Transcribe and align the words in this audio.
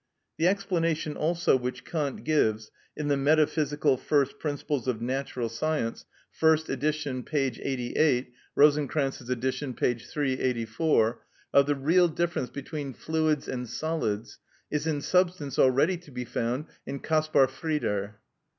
The 0.37 0.47
explanation, 0.47 1.15
also, 1.15 1.55
which 1.55 1.85
Kant 1.85 2.23
gives, 2.23 2.71
in 2.97 3.07
the 3.07 3.15
"Metaphysical 3.15 3.97
First 3.97 4.39
Principles 4.39 4.87
of 4.87 4.99
Natural 4.99 5.47
Science" 5.47 6.05
(first 6.31 6.69
edition, 6.69 7.21
p. 7.21 7.37
88; 7.37 8.31
Rosenkranz's 8.57 9.29
edition, 9.29 9.75
p. 9.75 9.93
384), 9.93 11.21
of 11.53 11.67
the 11.67 11.75
real 11.75 12.07
difference 12.07 12.49
between 12.49 12.93
fluids 12.93 13.47
and 13.47 13.69
solids, 13.69 14.39
is 14.71 14.87
in 14.87 15.01
substance 15.01 15.59
already 15.59 15.97
to 15.97 16.09
be 16.09 16.25
found 16.25 16.65
in 16.87 16.99
Kaspar 16.99 17.45
Freidr. 17.45 18.15